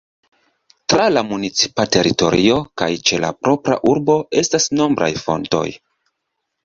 [0.93, 5.65] Tra la municipa teritorio kaj ĉe la propra urbo estas nombraj fontoj.